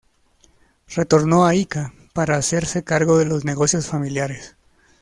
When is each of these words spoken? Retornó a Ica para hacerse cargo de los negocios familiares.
Retornó 0.87 1.45
a 1.45 1.53
Ica 1.53 1.93
para 2.15 2.35
hacerse 2.35 2.83
cargo 2.83 3.19
de 3.19 3.25
los 3.25 3.45
negocios 3.45 3.85
familiares. 3.85 4.55